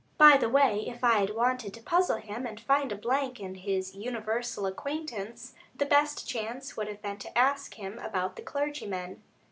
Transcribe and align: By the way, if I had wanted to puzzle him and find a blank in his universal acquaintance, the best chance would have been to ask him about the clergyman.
By 0.17 0.35
the 0.35 0.49
way, 0.49 0.87
if 0.87 1.03
I 1.03 1.19
had 1.19 1.35
wanted 1.35 1.75
to 1.75 1.83
puzzle 1.83 2.17
him 2.17 2.47
and 2.47 2.59
find 2.59 2.91
a 2.91 2.95
blank 2.95 3.39
in 3.39 3.53
his 3.53 3.93
universal 3.93 4.65
acquaintance, 4.65 5.53
the 5.75 5.85
best 5.85 6.27
chance 6.27 6.75
would 6.75 6.87
have 6.87 7.03
been 7.03 7.17
to 7.17 7.37
ask 7.37 7.75
him 7.75 7.99
about 7.99 8.35
the 8.35 8.41
clergyman. 8.41 9.21